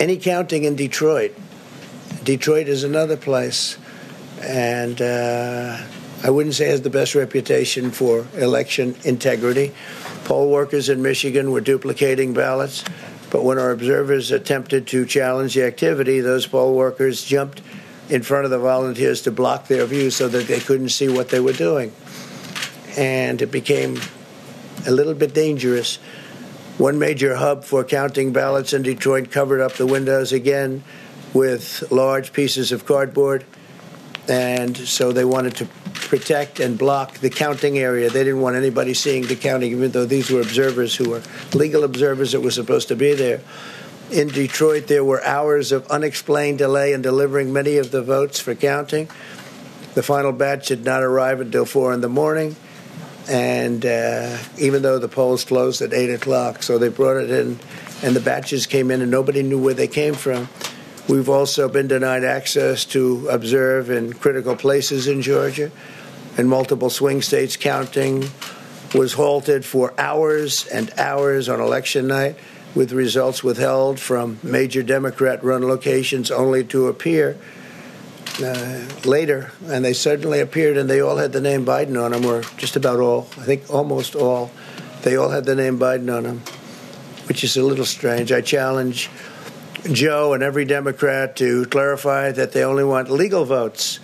any 0.00 0.16
counting 0.16 0.64
in 0.64 0.76
Detroit. 0.76 1.36
Detroit 2.24 2.68
is 2.68 2.84
another 2.84 3.16
place. 3.16 3.78
And 4.40 5.00
uh, 5.00 5.82
I 6.24 6.30
wouldn't 6.30 6.54
say 6.54 6.68
has 6.68 6.80
the 6.80 6.88
best 6.88 7.14
reputation 7.14 7.90
for 7.90 8.26
election 8.34 8.96
integrity. 9.04 9.74
Poll 10.24 10.50
workers 10.50 10.88
in 10.88 11.02
Michigan 11.02 11.50
were 11.50 11.60
duplicating 11.60 12.32
ballots, 12.32 12.82
but 13.30 13.44
when 13.44 13.58
our 13.58 13.70
observers 13.70 14.30
attempted 14.30 14.86
to 14.86 15.04
challenge 15.04 15.52
the 15.52 15.64
activity, 15.64 16.20
those 16.20 16.46
poll 16.46 16.74
workers 16.74 17.22
jumped 17.22 17.60
in 18.08 18.22
front 18.22 18.46
of 18.46 18.50
the 18.50 18.58
volunteers 18.58 19.20
to 19.22 19.30
block 19.30 19.68
their 19.68 19.84
view 19.84 20.10
so 20.10 20.26
that 20.28 20.46
they 20.46 20.60
couldn't 20.60 20.88
see 20.88 21.08
what 21.08 21.28
they 21.28 21.40
were 21.40 21.52
doing. 21.52 21.92
And 22.96 23.42
it 23.42 23.50
became 23.50 24.00
a 24.86 24.90
little 24.90 25.14
bit 25.14 25.34
dangerous. 25.34 25.96
One 26.78 26.98
major 26.98 27.36
hub 27.36 27.64
for 27.64 27.84
counting 27.84 28.32
ballots 28.32 28.72
in 28.72 28.82
Detroit 28.82 29.30
covered 29.30 29.60
up 29.60 29.74
the 29.74 29.86
windows 29.86 30.32
again 30.32 30.84
with 31.34 31.84
large 31.92 32.32
pieces 32.32 32.72
of 32.72 32.86
cardboard. 32.86 33.44
And 34.26 34.74
so 34.74 35.12
they 35.12 35.26
wanted 35.26 35.56
to 35.56 35.68
protect 36.08 36.60
and 36.60 36.78
block 36.78 37.18
the 37.18 37.30
counting 37.30 37.78
area. 37.78 38.10
They 38.10 38.24
didn't 38.24 38.40
want 38.40 38.56
anybody 38.56 38.94
seeing 38.94 39.26
the 39.26 39.36
counting, 39.36 39.72
even 39.72 39.90
though 39.90 40.06
these 40.06 40.30
were 40.30 40.40
observers 40.40 40.94
who 40.94 41.10
were 41.10 41.22
legal 41.52 41.84
observers 41.84 42.32
that 42.32 42.40
were 42.40 42.50
supposed 42.50 42.88
to 42.88 42.96
be 42.96 43.14
there. 43.14 43.40
In 44.10 44.28
Detroit, 44.28 44.86
there 44.86 45.04
were 45.04 45.24
hours 45.24 45.72
of 45.72 45.86
unexplained 45.88 46.58
delay 46.58 46.92
in 46.92 47.02
delivering 47.02 47.52
many 47.52 47.78
of 47.78 47.90
the 47.90 48.02
votes 48.02 48.38
for 48.38 48.54
counting. 48.54 49.08
The 49.94 50.02
final 50.02 50.32
batch 50.32 50.68
did 50.68 50.84
not 50.84 51.02
arrive 51.02 51.40
until 51.40 51.64
four 51.64 51.92
in 51.92 52.00
the 52.00 52.08
morning, 52.08 52.56
and 53.28 53.84
uh, 53.84 54.36
even 54.58 54.82
though 54.82 54.98
the 54.98 55.08
polls 55.08 55.44
closed 55.44 55.80
at 55.82 55.92
eight 55.92 56.10
o'clock, 56.10 56.62
so 56.62 56.78
they 56.78 56.88
brought 56.88 57.16
it 57.16 57.30
in, 57.30 57.58
and 58.02 58.14
the 58.14 58.20
batches 58.20 58.66
came 58.66 58.90
in, 58.90 59.00
and 59.00 59.10
nobody 59.10 59.42
knew 59.42 59.60
where 59.60 59.74
they 59.74 59.88
came 59.88 60.14
from. 60.14 60.48
We've 61.06 61.28
also 61.28 61.68
been 61.68 61.86
denied 61.86 62.24
access 62.24 62.86
to 62.86 63.28
observe 63.28 63.90
in 63.90 64.14
critical 64.14 64.56
places 64.56 65.06
in 65.06 65.20
Georgia. 65.20 65.70
In 66.38 66.48
multiple 66.48 66.88
swing 66.88 67.20
states, 67.20 67.58
counting 67.58 68.30
was 68.94 69.12
halted 69.12 69.66
for 69.66 69.92
hours 69.98 70.66
and 70.66 70.90
hours 70.96 71.48
on 71.48 71.60
election 71.60 72.06
night, 72.06 72.36
with 72.74 72.90
results 72.90 73.44
withheld 73.44 74.00
from 74.00 74.38
major 74.42 74.82
Democrat 74.82 75.44
run 75.44 75.68
locations 75.68 76.30
only 76.30 76.64
to 76.64 76.88
appear 76.88 77.36
uh, 78.42 78.88
later. 79.04 79.52
And 79.66 79.84
they 79.84 79.92
suddenly 79.92 80.40
appeared, 80.40 80.78
and 80.78 80.88
they 80.88 81.00
all 81.00 81.18
had 81.18 81.32
the 81.32 81.40
name 81.40 81.66
Biden 81.66 82.02
on 82.02 82.12
them, 82.12 82.24
or 82.24 82.42
just 82.56 82.76
about 82.76 82.98
all. 82.98 83.28
I 83.38 83.44
think 83.44 83.68
almost 83.68 84.16
all. 84.16 84.50
They 85.02 85.16
all 85.16 85.28
had 85.28 85.44
the 85.44 85.54
name 85.54 85.78
Biden 85.78 86.12
on 86.16 86.22
them, 86.22 86.42
which 87.28 87.44
is 87.44 87.58
a 87.58 87.62
little 87.62 87.84
strange. 87.84 88.32
I 88.32 88.40
challenge 88.40 89.10
Joe 89.92 90.32
and 90.32 90.42
every 90.42 90.64
Democrat 90.64 91.36
to 91.36 91.66
clarify 91.66 92.32
that 92.32 92.52
they 92.52 92.64
only 92.64 92.84
want 92.84 93.10
legal 93.10 93.44
votes 93.44 94.00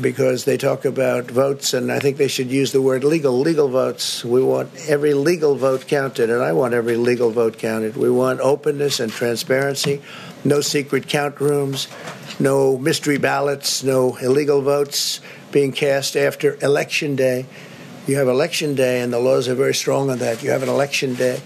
because 0.00 0.44
they 0.44 0.56
talk 0.56 0.84
about 0.84 1.24
votes, 1.30 1.74
and 1.74 1.90
I 1.90 1.98
think 1.98 2.18
they 2.18 2.28
should 2.28 2.50
use 2.50 2.70
the 2.72 2.82
word 2.82 3.02
legal, 3.02 3.38
legal 3.38 3.68
votes. 3.68 4.24
We 4.24 4.42
want 4.42 4.70
every 4.88 5.14
legal 5.14 5.56
vote 5.56 5.88
counted, 5.88 6.30
and 6.30 6.42
I 6.42 6.52
want 6.52 6.74
every 6.74 6.96
legal 6.96 7.30
vote 7.30 7.58
counted. 7.58 7.96
We 7.96 8.10
want 8.10 8.40
openness 8.40 9.00
and 9.00 9.10
transparency, 9.10 10.02
no 10.44 10.60
secret 10.60 11.08
count 11.08 11.40
rooms, 11.40 11.88
no 12.38 12.78
mystery 12.78 13.18
ballots, 13.18 13.82
no 13.82 14.16
illegal 14.16 14.60
votes 14.62 15.20
being 15.50 15.72
cast 15.72 16.16
after 16.16 16.58
Election 16.62 17.16
Day. 17.16 17.46
You 18.06 18.16
have 18.18 18.28
election 18.28 18.76
day, 18.76 19.00
and 19.00 19.12
the 19.12 19.18
laws 19.18 19.48
are 19.48 19.56
very 19.56 19.74
strong 19.74 20.10
on 20.10 20.18
that. 20.18 20.42
You 20.42 20.50
have 20.50 20.62
an 20.62 20.68
election 20.68 21.14
day, 21.14 21.40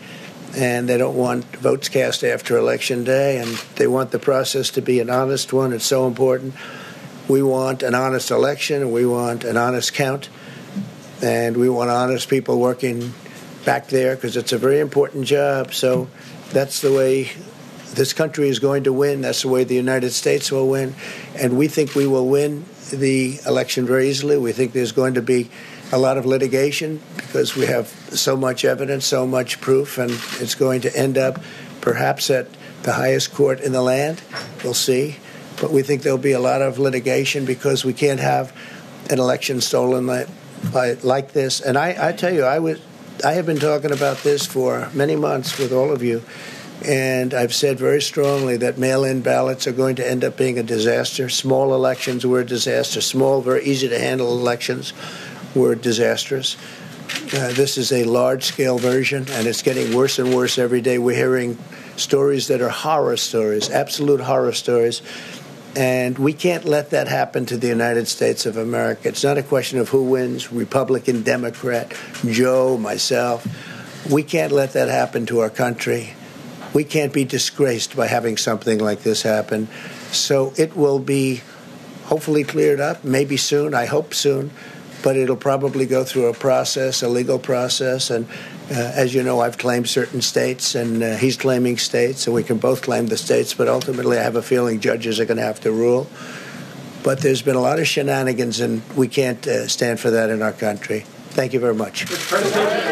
and 0.56 0.88
they 0.88 0.98
don't 0.98 1.16
want 1.16 1.44
votes 1.56 1.88
cast 1.88 2.24
after 2.24 2.56
election 2.56 3.04
day, 3.04 3.38
and 3.38 3.48
they 3.76 3.86
want 3.86 4.10
the 4.10 4.18
process 4.18 4.70
to 4.70 4.82
be 4.82 5.00
an 5.00 5.10
honest 5.10 5.52
one. 5.52 5.72
It's 5.72 5.86
so 5.86 6.06
important. 6.06 6.54
We 7.28 7.42
want 7.42 7.82
an 7.82 7.94
honest 7.94 8.30
election, 8.30 8.82
and 8.82 8.92
we 8.92 9.06
want 9.06 9.44
an 9.44 9.56
honest 9.56 9.92
count, 9.94 10.28
and 11.22 11.56
we 11.56 11.68
want 11.68 11.90
honest 11.90 12.28
people 12.28 12.58
working 12.58 13.12
back 13.64 13.88
there 13.88 14.16
because 14.16 14.36
it's 14.36 14.52
a 14.52 14.58
very 14.58 14.80
important 14.80 15.26
job. 15.26 15.72
So 15.72 16.08
that's 16.50 16.80
the 16.80 16.92
way 16.92 17.30
this 17.94 18.12
country 18.12 18.48
is 18.48 18.58
going 18.58 18.84
to 18.84 18.92
win. 18.92 19.20
That's 19.20 19.42
the 19.42 19.48
way 19.48 19.64
the 19.64 19.74
United 19.74 20.10
States 20.10 20.50
will 20.50 20.68
win. 20.68 20.94
And 21.36 21.58
we 21.58 21.68
think 21.68 21.94
we 21.94 22.06
will 22.06 22.28
win 22.28 22.64
the 22.92 23.38
election 23.46 23.86
very 23.86 24.08
easily. 24.08 24.38
We 24.38 24.52
think 24.52 24.72
there's 24.72 24.92
going 24.92 25.14
to 25.14 25.22
be 25.22 25.50
a 25.92 25.98
lot 25.98 26.16
of 26.16 26.26
litigation 26.26 27.00
because 27.16 27.56
we 27.56 27.66
have 27.66 27.88
so 27.88 28.36
much 28.36 28.64
evidence, 28.64 29.06
so 29.06 29.26
much 29.26 29.60
proof, 29.60 29.98
and 29.98 30.10
it's 30.40 30.54
going 30.54 30.80
to 30.82 30.96
end 30.96 31.18
up 31.18 31.40
perhaps 31.80 32.30
at 32.30 32.46
the 32.82 32.92
highest 32.92 33.34
court 33.34 33.60
in 33.60 33.72
the 33.72 33.82
land. 33.82 34.22
We'll 34.62 34.74
see. 34.74 35.16
But 35.60 35.72
we 35.72 35.82
think 35.82 36.02
there'll 36.02 36.18
be 36.18 36.32
a 36.32 36.40
lot 36.40 36.62
of 36.62 36.78
litigation 36.78 37.44
because 37.44 37.84
we 37.84 37.92
can't 37.92 38.20
have 38.20 38.56
an 39.10 39.18
election 39.18 39.60
stolen 39.60 40.06
like, 40.06 40.28
like 41.04 41.32
this. 41.32 41.60
And 41.60 41.76
I, 41.76 42.08
I 42.08 42.12
tell 42.12 42.32
you, 42.32 42.44
I 42.44 42.58
was 42.60 42.80
I 43.22 43.32
have 43.32 43.44
been 43.44 43.58
talking 43.58 43.92
about 43.92 44.18
this 44.18 44.46
for 44.46 44.88
many 44.94 45.14
months 45.14 45.58
with 45.58 45.72
all 45.72 45.92
of 45.92 46.02
you, 46.02 46.22
and 46.86 47.34
I've 47.34 47.54
said 47.54 47.78
very 47.78 48.00
strongly 48.00 48.56
that 48.58 48.78
mail 48.78 49.04
in 49.04 49.20
ballots 49.20 49.66
are 49.66 49.72
going 49.72 49.96
to 49.96 50.08
end 50.08 50.24
up 50.24 50.38
being 50.38 50.58
a 50.58 50.62
disaster. 50.62 51.28
Small 51.28 51.74
elections 51.74 52.24
were 52.24 52.40
a 52.40 52.46
disaster. 52.46 53.02
Small, 53.02 53.42
very 53.42 53.62
easy 53.64 53.88
to 53.88 53.98
handle 53.98 54.38
elections 54.38 54.94
were 55.54 55.74
disastrous. 55.74 56.56
Uh, 57.32 57.52
this 57.52 57.76
is 57.76 57.92
a 57.92 58.04
large 58.04 58.44
scale 58.44 58.78
version, 58.78 59.26
and 59.30 59.46
it's 59.46 59.62
getting 59.62 59.96
worse 59.96 60.18
and 60.18 60.34
worse 60.34 60.58
every 60.58 60.80
day. 60.80 60.98
We're 60.98 61.16
hearing 61.16 61.58
stories 61.96 62.48
that 62.48 62.60
are 62.60 62.68
horror 62.68 63.16
stories, 63.16 63.68
absolute 63.70 64.20
horror 64.20 64.52
stories. 64.52 65.02
And 65.76 66.18
we 66.18 66.32
can't 66.32 66.64
let 66.64 66.90
that 66.90 67.06
happen 67.06 67.46
to 67.46 67.56
the 67.56 67.68
United 67.68 68.08
States 68.08 68.46
of 68.46 68.56
America. 68.56 69.08
It's 69.08 69.22
not 69.22 69.38
a 69.38 69.42
question 69.42 69.78
of 69.78 69.90
who 69.90 70.02
wins 70.02 70.52
Republican, 70.52 71.22
Democrat, 71.22 71.94
Joe, 72.26 72.76
myself. 72.76 73.46
We 74.10 74.24
can't 74.24 74.50
let 74.50 74.72
that 74.72 74.88
happen 74.88 75.26
to 75.26 75.40
our 75.40 75.50
country. 75.50 76.14
We 76.72 76.84
can't 76.84 77.12
be 77.12 77.24
disgraced 77.24 77.96
by 77.96 78.08
having 78.08 78.36
something 78.36 78.80
like 78.80 79.02
this 79.02 79.22
happen. 79.22 79.68
So 80.10 80.52
it 80.56 80.76
will 80.76 80.98
be 80.98 81.42
hopefully 82.06 82.42
cleared 82.42 82.80
up, 82.80 83.04
maybe 83.04 83.36
soon, 83.36 83.72
I 83.72 83.86
hope 83.86 84.14
soon, 84.14 84.50
but 85.02 85.16
it'll 85.16 85.36
probably 85.36 85.86
go 85.86 86.04
through 86.04 86.26
a 86.26 86.34
process, 86.34 87.02
a 87.02 87.08
legal 87.08 87.38
process. 87.38 88.10
And 88.10 88.26
uh, 88.70 88.74
as 88.74 89.14
you 89.14 89.22
know, 89.22 89.40
I've 89.40 89.58
claimed 89.58 89.88
certain 89.88 90.22
states, 90.22 90.74
and 90.74 91.02
uh, 91.02 91.16
he's 91.16 91.36
claiming 91.36 91.78
states, 91.78 92.26
and 92.26 92.34
we 92.34 92.42
can 92.42 92.58
both 92.58 92.82
claim 92.82 93.06
the 93.06 93.16
states. 93.16 93.54
But 93.54 93.68
ultimately, 93.68 94.18
I 94.18 94.22
have 94.22 94.36
a 94.36 94.42
feeling 94.42 94.80
judges 94.80 95.20
are 95.20 95.24
going 95.24 95.38
to 95.38 95.44
have 95.44 95.60
to 95.60 95.72
rule. 95.72 96.06
But 97.02 97.20
there's 97.20 97.42
been 97.42 97.56
a 97.56 97.62
lot 97.62 97.78
of 97.78 97.88
shenanigans, 97.88 98.60
and 98.60 98.82
we 98.94 99.08
can't 99.08 99.46
uh, 99.46 99.66
stand 99.68 100.00
for 100.00 100.10
that 100.10 100.30
in 100.30 100.42
our 100.42 100.52
country. 100.52 101.00
Thank 101.30 101.52
you 101.52 101.60
very 101.60 101.74
much. 101.74 102.89